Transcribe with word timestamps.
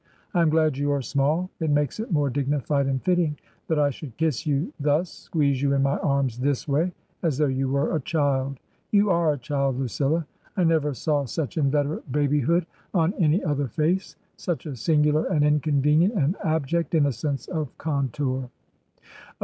I 0.33 0.41
am 0.41 0.49
glad 0.49 0.79
you 0.79 0.91
are 0.93 1.01
small. 1.03 1.51
It 1.59 1.69
makes 1.69 1.99
it 1.99 2.11
more 2.11 2.31
dignified 2.31 2.87
and 2.87 2.99
fitting 3.03 3.37
that 3.67 3.77
I 3.77 3.91
should 3.91 4.17
kiss 4.17 4.47
you, 4.47 4.73
thus^ 4.81 5.05
squeeze 5.05 5.61
you 5.61 5.73
in 5.75 5.83
my 5.83 5.97
arms 5.99 6.39
this 6.39 6.67
way— 6.67 6.91
as 7.21 7.37
though 7.37 7.45
you 7.45 7.69
were 7.69 7.95
a 7.95 7.99
child. 8.01 8.59
You 8.89 9.11
are 9.11 9.31
a 9.33 9.37
child, 9.37 9.77
Lucilla! 9.77 10.25
I 10.57 10.63
never 10.63 10.95
saw 10.95 11.25
such 11.25 11.55
inveterate 11.55 12.11
babyhood 12.11 12.65
on 12.95 13.13
any 13.19 13.43
other 13.43 13.67
face— 13.67 14.15
such 14.37 14.65
a 14.65 14.75
singular 14.75 15.25
and 15.27 15.45
inconvenient 15.45 16.15
and 16.15 16.35
abject 16.43 16.95
innocence 16.95 17.45
of 17.47 17.77
contour." 17.77 18.49
*' 18.93 19.05
Oh 19.05 19.09